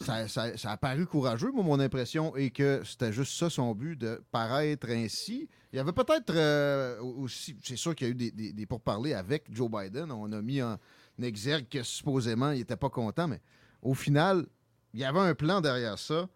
[0.00, 3.74] ça, ça- ça a paru courageux, moi, mon impression, et que c'était juste ça son
[3.74, 5.48] but, de paraître ainsi.
[5.72, 8.66] Il y avait peut-être euh, aussi, c'est sûr qu'il y a eu des, des, des
[8.66, 10.10] pourparlers avec Joe Biden.
[10.12, 10.78] On a mis en
[11.22, 13.40] exergue que supposément il n'était pas content, mais
[13.82, 14.46] au final,
[14.92, 16.28] il y avait un plan derrière ça.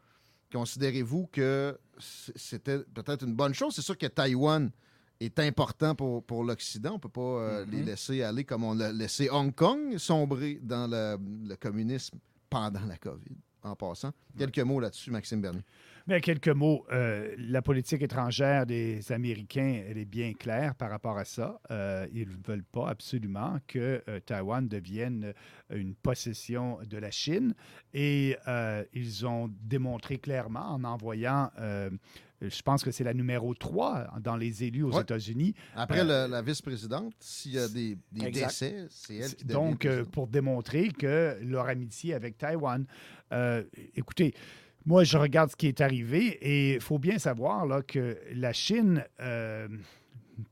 [0.52, 3.74] Considérez-vous que c'était peut-être une bonne chose?
[3.74, 4.70] C'est sûr que Taïwan
[5.20, 6.90] est important pour, pour l'Occident.
[6.90, 10.60] On ne peut pas euh, les laisser aller comme on a laissé Hong Kong sombrer
[10.62, 11.18] dans le,
[11.48, 12.18] le communisme
[12.48, 14.12] pendant la COVID, en passant.
[14.38, 15.64] Quelques mots là-dessus, Maxime Bernier.
[16.06, 16.84] Mais quelques mots.
[16.92, 21.58] euh, la politique étrangère des Américains, elle est bien claire par rapport à ça.
[21.70, 25.32] Euh, ils ne veulent pas absolument que euh, Taïwan devienne
[25.72, 27.54] euh, une possession de la Chine.
[27.94, 28.36] Et
[28.92, 31.50] ils ont démontré clairement en envoyant,
[32.42, 35.00] je pense que c'est la numéro 3 dans les élus aux Ouais.
[35.02, 35.54] États-Unis.
[35.74, 39.86] Après Euh, le- la vice-présidente, s'il y a des, décès, c'est elle qui devient Donc,
[39.86, 42.84] euh, pour démontrer que leur amitié avec Taïwan.
[43.32, 43.62] Euh,
[43.94, 44.34] écoutez,
[44.86, 48.52] moi, je regarde ce qui est arrivé et il faut bien savoir là, que la
[48.52, 49.68] Chine euh,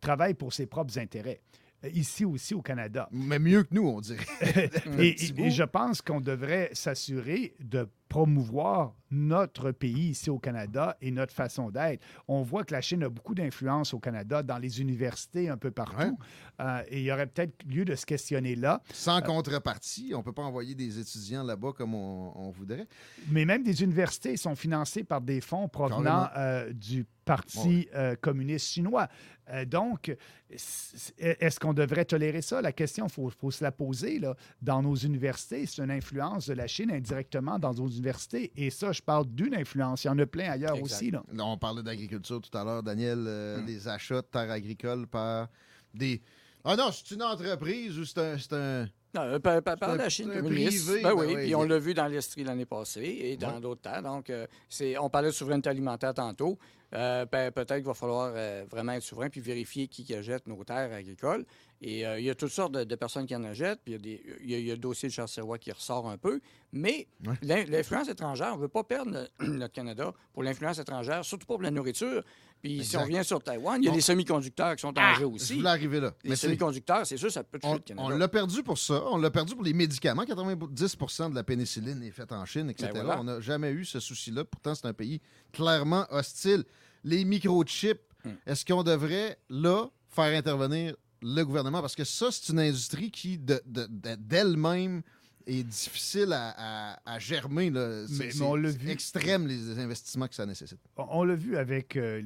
[0.00, 1.40] travaille pour ses propres intérêts.
[1.84, 3.08] Euh, Ici aussi au Canada.
[3.12, 4.24] Mais mieux que nous, on dirait.
[4.98, 5.16] Et,
[5.50, 11.70] je pense qu'on devrait s'assurer de promouvoir notre pays ici au Canada et notre façon
[11.70, 12.02] d'être.
[12.26, 15.70] On voit que la Chine a beaucoup d'influence au Canada, dans les universités, un peu
[15.70, 16.18] partout.
[16.58, 16.66] Ouais.
[16.66, 18.80] Euh, et il y aurait peut-être lieu de se questionner là.
[18.92, 22.86] Sans contrepartie, on ne peut pas envoyer des étudiants là-bas comme on, on voudrait.
[23.30, 28.66] Mais même des universités sont financées par des fonds provenant euh, du Parti euh, communiste
[28.66, 29.08] chinois.
[29.50, 30.14] Euh, donc,
[30.50, 32.60] est-ce qu'on devrait tolérer ça?
[32.60, 34.18] La question, il faut, faut se la poser.
[34.18, 34.34] Là.
[34.60, 38.52] Dans nos universités, c'est une influence de la Chine indirectement dans nos universités.
[38.56, 40.04] Et ça, je parle d'une influence.
[40.04, 40.82] Il y en a plein ailleurs Exact.
[40.96, 41.10] aussi.
[41.10, 41.22] Là.
[41.32, 43.66] Là, on parlait d'agriculture tout à l'heure, Daniel, euh, Hmm.
[43.66, 45.48] des achats de terres agricoles par
[45.94, 46.22] des.
[46.64, 48.86] Ah non, c'est une entreprise ou c'est un.
[49.14, 50.86] Non, euh, par, la Chine communiste.
[50.86, 53.54] privé, ben ben oui, oui, puis on l'a vu dans l'Estrie l'année passée et dans
[53.56, 53.60] Ouais.
[53.60, 54.00] d'autres temps.
[54.00, 56.58] Donc, euh, c'est, on parlait de souveraineté alimentaire tantôt.
[56.94, 60.62] Euh, ben, peut-être qu'il va falloir euh, vraiment être souverain puis vérifier qui, achète nos
[60.64, 61.44] terres agricoles.
[61.84, 63.80] Et il y a toutes sortes de, de personnes qui en achètent.
[63.84, 66.40] Puis il y, a y y le dossier de Charles-Sirois qui ressort un peu.
[66.72, 67.64] Mais Ouais.
[67.66, 71.60] l'influence étrangère, on ne veut pas perdre le- notre Canada pour l'influence étrangère, surtout pour
[71.60, 72.22] la nourriture.
[72.62, 75.14] Puis si on revient sur Taïwan, il y a des semi-conducteurs qui sont en Ah,
[75.14, 75.54] jeu je aussi.
[75.54, 76.14] voulais arriver là.
[76.22, 78.06] Les semi-conducteurs, c'est sûr, ça peut toucher on, le Canada.
[78.06, 79.02] on l'a perdu pour ça.
[79.10, 80.24] On l'a perdu pour les médicaments.
[80.24, 82.90] 90% de la pénicilline est faite en Chine, etc.
[82.94, 83.20] Ben voilà.
[83.20, 84.44] On n'a jamais eu ce souci-là.
[84.44, 85.20] Pourtant, c'est un pays
[85.52, 86.64] clairement hostile.
[87.04, 88.30] Les microchips, Hmm.
[88.46, 91.80] est-ce qu'on devrait, là, faire intervenir le gouvernement?
[91.80, 95.02] Parce que ça, c'est une industrie qui, de- de- de- d'elle-même,
[95.46, 96.54] est difficile à,
[96.94, 97.70] à- à germer.
[97.70, 98.06] là.
[98.08, 98.90] C'est, Mais- on l'a vu.
[98.90, 100.78] extrême, les investissements que ça nécessite.
[100.96, 102.22] On, on l'a vu avec euh,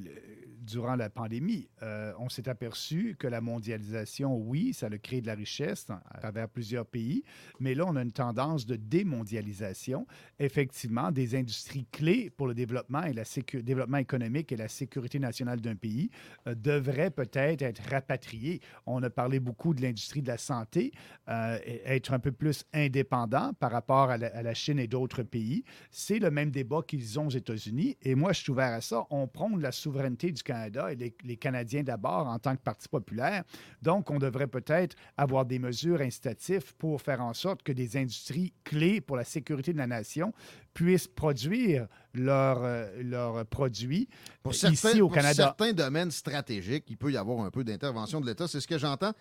[0.60, 1.68] durant la pandémie.
[1.82, 6.18] Euh, on s'est aperçu que la mondialisation, oui, ça a créé de la richesse à
[6.18, 7.22] travers plusieurs pays,
[7.60, 10.06] mais là, on a une tendance de démondialisation.
[10.40, 13.22] Effectivement, des industries clés pour le développement et la
[13.62, 16.10] développement économique et la sécurité nationale d'un pays
[16.48, 18.60] euh, devraient peut-être être rapatriées.
[18.86, 20.92] On a parlé beaucoup de l'industrie de la santé,
[21.28, 22.64] être un peu plus
[23.08, 25.64] par rapport à la, à la Chine et d'autres pays.
[25.90, 27.96] C'est le même débat qu'ils ont aux États-Unis.
[28.02, 29.04] Et moi, je suis ouvert à ça.
[29.10, 32.88] On prône la souveraineté du Canada et les, les Canadiens d'abord en tant que Parti
[32.88, 33.44] populaire.
[33.82, 38.52] Donc, on devrait peut-être avoir des mesures incitatives pour faire en sorte que des industries
[38.64, 40.32] clés pour la sécurité de la nation
[40.74, 44.08] puissent produire leurs euh, produits
[44.42, 45.34] Pour certains, ici au pour Canada.
[45.44, 48.46] certains domaines stratégiques, il peut y avoir un peu d'intervention de l'État.
[48.48, 49.12] C'est ce que j'entends.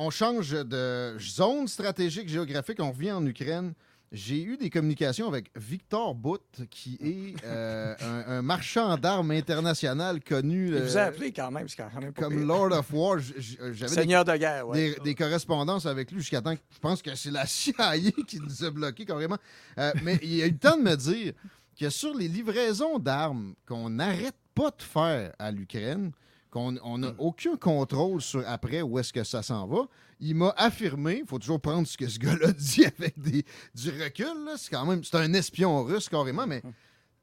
[0.00, 2.78] On change de zone stratégique géographique.
[2.80, 3.72] On revient en Ukraine.
[4.12, 10.20] J'ai eu des communications avec Victor Bout, qui est euh, un, un marchand d'armes international
[10.24, 12.46] connu Il euh, vous a appelé quand même, quand comme pire.
[12.46, 13.18] Lord of War.
[13.18, 14.94] J- J'avais des, Seigneur de guerre, ouais.
[14.94, 18.38] des- des correspondances avec lui jusqu'à temps que je pense que c'est la CIA qui
[18.40, 19.36] nous a bloqués carrément.
[19.78, 21.34] Euh, mais il a eu le temps de me dire
[21.78, 26.12] que sur les livraisons d'armes qu'on n'arrête pas de faire à l'Ukraine,
[26.50, 29.86] qu'on n'a aucun contrôle sur après où est-ce que ça s'en va,
[30.20, 33.90] il m'a affirmé, il faut toujours prendre ce que ce gars-là dit avec des, du
[33.90, 36.62] recul, c'est quand même, c'est un espion russe carrément, mais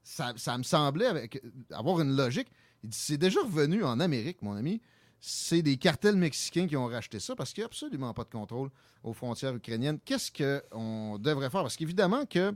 [0.02, 2.48] ça, ça me semblait avec, avoir une logique.
[2.84, 4.80] Il dit, c'est déjà revenu en Amérique, mon ami.
[5.18, 8.30] C'est des cartels mexicains qui ont racheté ça parce qu'il n'y a absolument pas de
[8.30, 8.70] contrôle
[9.02, 9.98] aux frontières ukrainiennes.
[10.04, 11.62] Qu'est-ce qu'on devrait faire?
[11.62, 12.54] Parce qu'évidemment que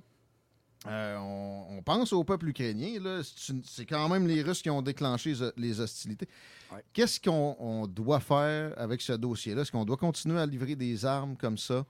[0.87, 2.99] euh, on, on pense au peuple ukrainien.
[3.65, 6.29] C'est quand même les Russes qui ont déclenché les- hostilités.
[6.73, 6.83] Ouais.
[6.93, 9.63] Qu'est-ce qu'on on doit faire avec ce dossier-là?
[9.63, 11.85] Est-ce qu'on doit continuer à livrer des armes comme ça?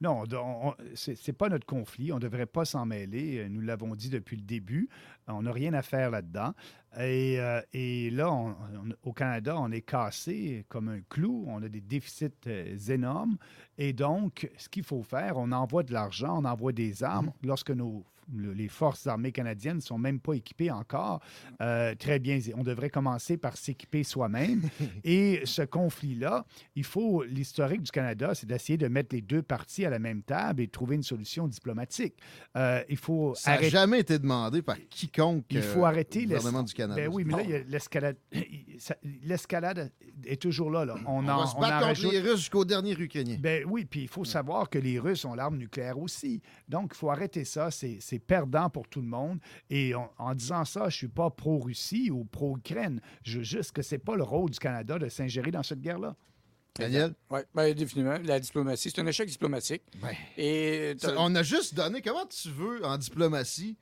[0.00, 2.10] Non, on- on- c'est c'est pas notre conflit.
[2.10, 3.38] On ne devrait pas s'en mêler.
[3.38, 4.88] Euh, Nous l'avons dit depuis le début.
[5.28, 6.52] On n'a rien à faire là-dedans.
[6.98, 11.44] Et, euh, et là, on- on- au Canada, on est cassé comme un clou.
[11.46, 13.36] On a des déficits euh, énormes.
[13.78, 17.30] Et donc, ce qu'il faut faire, on envoie de l'argent, on envoie des armes.
[17.44, 21.20] Lorsque nos, le- les forces armées canadiennes ne sont même pas équipées encore,
[21.60, 24.62] euh, très bien, on devrait commencer par s'équiper soi-même.
[25.04, 26.44] et ce conflit-là,
[26.76, 30.22] il faut, l'historique du Canada, c'est d'essayer de mettre les deux parties à la même
[30.22, 32.14] table et de trouver une solution diplomatique.
[32.56, 33.70] Euh, il faut Ça n'a arrêter.
[33.70, 37.00] jamais été demandé par quiconque Il faut euh, arrêter l'es- gouvernement du Canada.
[37.00, 38.16] Ben oui, mais là, l'escalade.
[39.22, 39.92] L'escalade
[40.24, 40.84] est toujours là.
[40.84, 40.94] là.
[41.06, 43.36] On, On en, va se on contre les Russes jusqu'au dernier Ukrainien.
[43.40, 46.40] Ben oui, puis il faut savoir que les Russes ont l'arme nucléaire aussi.
[46.68, 47.70] Donc, il faut arrêter ça.
[47.70, 49.38] C'est c'est perdant pour tout le monde.
[49.70, 53.00] Et on- en disant ça, je ne suis pas pro-Russie ou pro-Ukraine.
[53.22, 55.80] Je veux juste que ce n'est pas le rôle du Canada de s'ingérer dans cette
[55.80, 56.16] guerre-là.
[56.74, 57.14] Daniel?
[57.30, 58.16] Oui, bien, définitivement.
[58.24, 59.82] La diplomatie, c'est un échec diplomatique.
[60.00, 62.00] Ben, Et on a juste donné.
[62.00, 63.76] Comment tu veux, en diplomatie,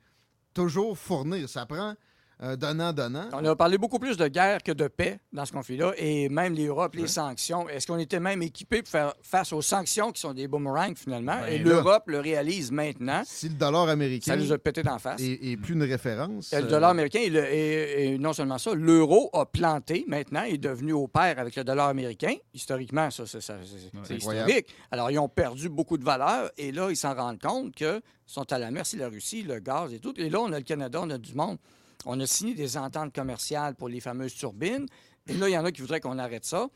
[0.53, 1.47] toujours fournir?
[1.47, 1.95] Ça prend
[2.41, 3.29] un donnant-donnant.
[3.33, 5.93] On a parlé beaucoup plus de guerre que de paix dans ce conflit-là.
[5.97, 7.69] Et même l'Europe, les sanctions.
[7.69, 11.39] Est-ce qu'on était même équipé pour faire face aux sanctions qui sont des boomerangs finalement?
[11.39, 13.21] Ben et l'Europe le réalise maintenant.
[13.25, 15.21] Si le dollar américain Ça nous a pété d'en face.
[15.21, 16.51] est plus une référence.
[16.51, 20.57] Et le euh, dollar américain, et, et non seulement ça, l'euro a planté maintenant, est
[20.57, 22.33] devenu au pair avec le dollar américain.
[22.53, 24.67] Historiquement, ça, c'est historique.
[24.89, 28.51] Alors, ils ont perdu beaucoup de valeur et là, ils s'en rendent compte que sont
[28.51, 30.13] à la merci de la Russie, le gaz et tout.
[30.17, 31.57] Et là, on a le Canada, on a du monde.
[32.05, 34.85] On a signé des ententes commerciales pour les fameuses turbines.
[35.27, 36.67] Et là, il y en a qui voudraient qu'on arrête ça.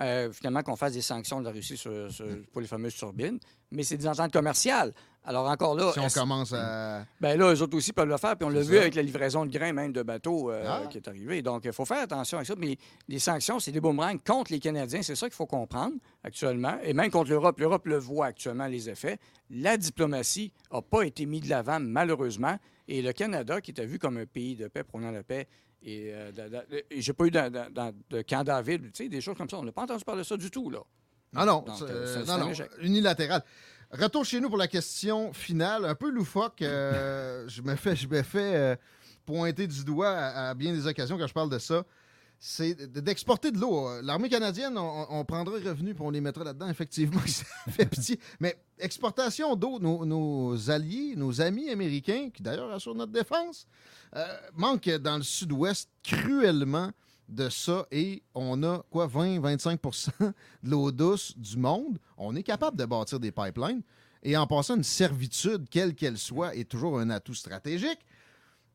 [0.00, 3.38] Euh, finalement, qu'on fasse des sanctions de la Russie sur- sur- pour les fameuses turbines.
[3.70, 4.92] Mais c'est des ententes commerciales.
[5.24, 5.92] Alors, encore là.
[5.92, 7.04] Si on commence à.
[7.20, 8.36] ben là, eux autres aussi peuvent le faire.
[8.36, 10.86] Puis on l'a vu avec la livraison de grains, même de bateaux euh, Ah.
[10.90, 11.42] qui est arrivé.
[11.42, 12.54] Donc, il faut faire attention à ça.
[12.58, 15.02] Mais les sanctions, c'est des boomerangs contre les Canadiens.
[15.02, 16.76] C'est ça qu'il faut comprendre actuellement.
[16.82, 17.60] Et même contre l'Europe.
[17.60, 19.18] L'Europe le voit actuellement, les effets.
[19.50, 22.56] La diplomatie n'a pas été mise de l'avant, malheureusement.
[22.88, 25.46] Et le Canada, qui était vu comme un pays de paix, prônant la paix,
[25.84, 26.30] et, euh,
[26.90, 27.38] et j'ai pas eu de,
[28.10, 29.58] de, camp David, tu sais, des choses comme ça.
[29.58, 30.80] On n'a pas entendu parler de ça du tout, là.
[31.34, 33.42] Ah non, Donc, c'est- euh, non, non, unilatéral.
[33.90, 36.62] Retour chez nous pour la question finale, un peu loufoque.
[36.62, 38.76] euh, je me fais, je me fais euh,
[39.26, 41.84] pointer du doigt à, à bien des occasions quand je parle de ça.
[42.44, 44.00] C'est d'exporter de l'eau.
[44.02, 47.20] L'armée canadienne, on, on prendra les revenus et on les mettra là-dedans, effectivement.
[47.28, 48.18] Ça fait pitié.
[48.40, 53.68] Mais exportation d'eau, nos, alliés, nos amis américains, qui d'ailleurs assurent notre défense,
[54.16, 56.90] euh, manquent dans le sud-ouest cruellement
[57.28, 60.32] de ça et on a quoi 20-25% de
[60.64, 61.96] l'eau douce du monde.
[62.16, 63.82] On est capable de bâtir des pipelines
[64.24, 68.00] et en passant une servitude, quelle qu'elle soit, est toujours un atout stratégique.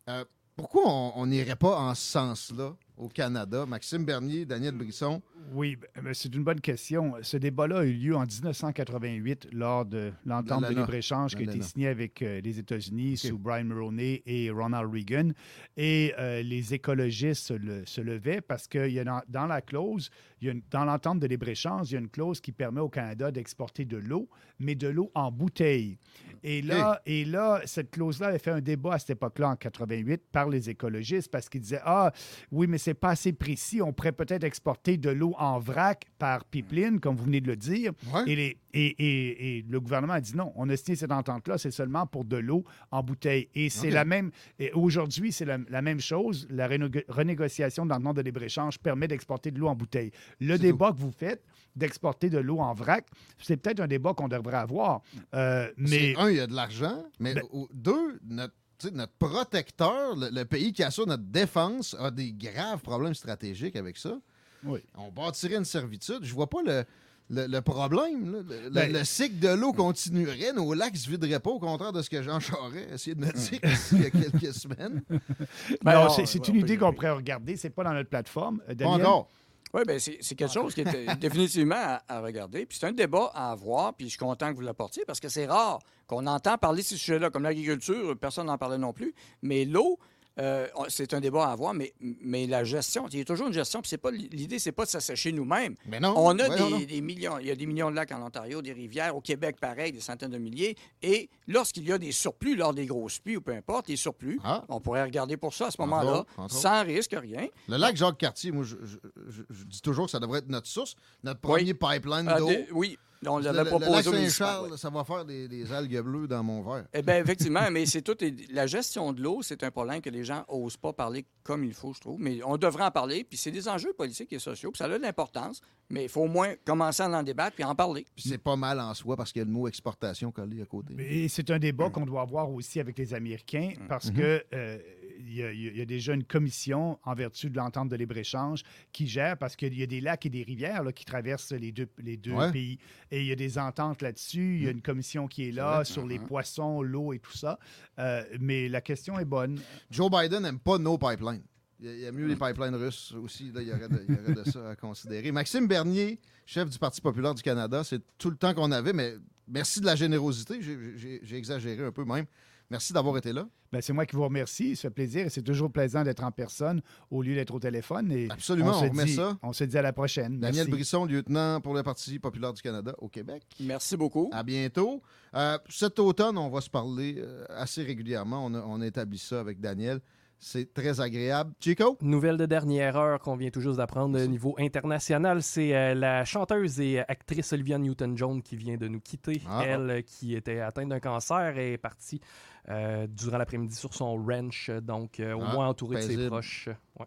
[0.08, 0.24] Euh,
[0.56, 2.74] pourquoi on n'irait pas en ce sens-là?
[2.98, 3.66] Au Canada?
[3.66, 5.22] Maxime Bernier, Daniel Brisson.
[5.54, 7.14] Oui, ben, c'est une bonne question.
[7.22, 11.52] Ce débat-là a eu lieu en 1988 lors de l'entente de libre-échange qui a été
[11.64, 15.30] signée avec euh, les États-Unis sous Brian Mulroney et Ronald Reagan.
[15.78, 19.62] Et euh, les écologistes se, le- se levaient parce que y a dans, dans la
[19.62, 20.10] clause,
[20.42, 22.82] il y a une- dans l'entente de libre-échange, il y a une clause qui permet
[22.82, 24.28] au Canada d'exporter de l'eau,
[24.60, 25.98] mais de l'eau en bouteille.
[26.44, 30.22] Et là, et là cette clause-là avait fait un débat à cette époque-là, en 88,
[30.32, 32.12] par les écologistes, parce qu'ils disaient Ah,
[32.52, 33.82] oui, mais c'est pas assez précis.
[33.82, 37.58] On pourrait peut-être exporter de l'eau en vrac par pipeline, comme vous venez de le
[37.58, 37.92] dire.
[38.14, 38.24] Ouais.
[38.28, 41.58] Et, les- et- et- et le gouvernement a dit non, on a signé cette entente-là,
[41.58, 43.50] c'est seulement pour de l'eau en bouteille.
[43.56, 44.32] Et c'est la même.
[44.74, 46.48] Aujourd'hui, c'est la, la même chose.
[46.50, 50.12] La renégo- renégociation dans le nom de libre-échange permet d'exporter de l'eau en bouteille.
[50.40, 51.44] Le débat que vous faites
[51.76, 53.06] d'exporter de l'eau en vrac,
[53.38, 55.02] c'est peut-être un débat qu'on devrait avoir.
[55.36, 59.14] Euh, mais Un, il y a de l'argent, mais Ben- deux, notre, tu sais, notre
[59.14, 64.18] protecteur, le, le pays qui assure notre défense, a des graves problèmes stratégiques avec ça.
[64.64, 64.80] Oui.
[64.96, 66.20] On bâtirait une servitude.
[66.24, 66.84] Je vois pas le,
[67.30, 68.32] le, le problème.
[68.34, 68.40] là.
[68.48, 70.54] Le, le- Ben- le cycle de l'eau continuerait.
[70.54, 73.16] Nos lacs ne se videraient pas, au contraire de ce que Jean Charest a essayé
[73.16, 75.02] de me dire ici il y a quelques semaines.
[75.84, 77.56] Ben non, non, c'est une idée qu'on pourrait regarder.
[77.56, 78.62] C'est pas dans notre plateforme.
[78.64, 79.06] Euh, Pas Daniel?
[79.06, 79.30] encore.
[79.78, 82.66] Oui, bien, c'est quelque chose qui est euh, définitivement à, à regarder.
[82.66, 85.30] Puis c'est un débat à avoir, puis je suis content que vous l'apportiez parce que
[85.30, 89.14] c'est rare qu'on entend parler de ces sujets-là, comme l'agriculture, personne n'en parlait non plus.
[89.44, 90.00] Mais l'eau,
[90.40, 93.54] euh, c'est un débat à avoir, mais, mais la gestion, il y a toujours une
[93.54, 95.74] gestion, puis c'est pas l'idée, c'est pas de s'assécher nous-mêmes.
[95.88, 96.14] Mais non.
[96.16, 98.72] On a des, des millions, il y a des millions de lacs en Ontario, des
[98.72, 100.78] rivières, au Québec, pareil, des centaines de milliers.
[101.02, 104.40] Et lorsqu'il y a des surplus, lors des grosses pluies ou peu importe, les surplus,
[104.44, 104.64] Ah.
[104.70, 107.48] on pourrait regarder pour ça à ce moment-là, sans risque, rien.
[107.68, 108.98] Le lac Jacques-Cartier, moi, je, je-
[109.30, 111.74] je- je dis toujours que ça devrait être notre source, notre Oui.
[111.74, 112.50] premier pipeline Ah, d'eau.
[112.74, 114.78] oui, on Le, l'avait le proposé lac au municipal, Saint-Charles, ouais.
[114.78, 116.86] ça va faire des, des algues bleues dans mon verre.
[116.94, 118.16] Eh bien, effectivement, mais c'est tout.
[118.52, 121.74] La gestion de l'eau, c'est un problème que les gens n'osent pas parler comme il
[121.74, 122.20] faut, je trouve.
[122.20, 123.24] Mais on devrait en parler.
[123.24, 124.70] Puis c'est des enjeux politiques et sociaux.
[124.72, 125.62] Puis ça a de l'importance.
[125.90, 128.06] Mais il faut au moins commencer à en débattre puis en parler.
[128.16, 130.66] Puis c'est pas mal en soi parce qu'il y a le mot exportation collé à
[130.66, 130.94] côté.
[131.00, 134.78] Et c'est un débat qu'on doit avoir aussi avec les Américains parce que euh,
[135.20, 138.64] il y, a, il y a déjà une commission en vertu de l'entente de libre-échange
[138.92, 141.72] qui gère parce qu'il y a des lacs et des rivières là, qui traversent les
[141.72, 142.52] deux, les deux Ouais.
[142.52, 142.78] pays.
[143.12, 144.58] Et il y a des ententes là-dessus.
[144.58, 146.28] Il y a une commission qui est là sur les Mhm.
[146.28, 147.58] poissons, l'eau et tout ça.
[148.00, 149.60] Euh, mais la question est bonne.
[149.90, 151.44] Joe Biden n'aime pas nos pipelines.
[151.80, 153.52] Il y a mieux les pipelines russes aussi.
[153.52, 155.32] Là, il, y aurait de, il y aurait de ça à considérer.
[155.32, 159.14] Maxime Bernier, chef du Parti populaire du Canada, c'est tout le temps qu'on avait, mais
[159.48, 160.60] merci de la générosité.
[160.62, 162.26] J'ai exagéré un peu même.
[162.70, 163.48] Merci d'avoir été là.
[163.72, 164.76] Ben, c'est moi qui vous remercie.
[164.76, 168.12] Ça fait plaisir et c'est toujours plaisant d'être en personne au lieu d'être au téléphone.
[168.12, 169.38] Et Absolument, se on remet dit- ça.
[169.42, 170.40] On se dit à la prochaine.
[170.40, 170.72] Daniel Merci.
[170.72, 173.44] Brisson, lieutenant pour le Parti populaire du Canada au Québec.
[173.62, 174.30] Merci beaucoup.
[174.34, 175.02] À bientôt.
[175.34, 178.46] Euh, cet automne, on va se parler euh, assez régulièrement.
[178.46, 180.02] On a, on a établi ça avec Daniel.
[180.40, 181.52] C'est très agréable.
[181.60, 181.98] Chico?
[182.02, 186.26] Nouvelle de dernière heure qu'on vient tout juste d'apprendre au niveau international, c'est euh, la
[186.26, 189.42] chanteuse et actrice Olivia Newton-John qui vient de nous quitter.
[189.50, 189.64] Ah.
[189.66, 192.22] Elle, euh, qui était atteinte d'un cancer, est partie
[192.70, 196.70] euh, durant l'après-midi sur son ranch, donc euh, au Ah, moins entourée de ses proches.
[197.00, 197.06] Ouais.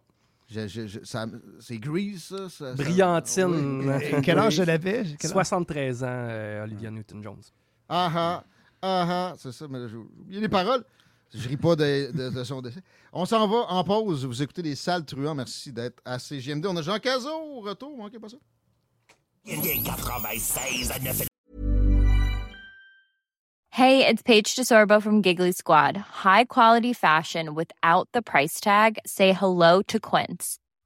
[0.48, 1.26] Je- je- je- ça-
[1.60, 2.48] c'est Grease, ça?
[2.48, 3.88] ça- ça- Brillantine.
[3.88, 4.22] Oui.
[4.24, 5.04] Quel âge elle avait?
[5.20, 5.32] Quel âge?
[5.32, 7.42] 73 ans, euh, Olivia Newton-Jones.
[7.88, 8.44] Ah ah,
[8.82, 10.82] ah ah, c'est ça, mais j'ai oublié les paroles.
[11.32, 12.80] Je ris pas de, son décès.
[13.12, 14.24] On s'en va en pause.
[14.24, 15.34] Vous écoutez les salles truands.
[15.34, 16.66] Merci d'être à CGMD.
[16.66, 17.96] On a Jean Cazot au retour.
[17.96, 18.36] Manquez pas ça.
[23.72, 25.96] Hey, it's Paige DeSorbo from Giggly Squad.
[25.96, 28.98] High quality fashion without the price tag.
[29.06, 30.59] Say hello to Quince.